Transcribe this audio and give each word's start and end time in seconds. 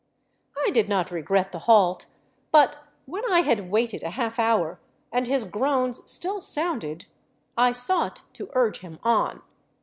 I 0.57 0.71
did 0.71 0.89
not 0.89 1.11
regret 1.11 1.51
the 1.51 1.59
halt, 1.69 2.07
but 2.51 2.87
when 3.05 3.23
I 3.31 3.41
had 3.41 3.69
waited 3.69 4.01
a 4.01 4.09
half 4.09 4.39
hour 4.39 4.79
and 5.11 5.27
his 5.27 5.45
groans 5.45 6.01
still 6.11 6.41
sounded, 6.41 7.05
I 7.55 7.71
sought 7.71 8.23
to 8.33 8.49
urge 8.53 8.79
him 8.79 8.97
on. 9.03 9.43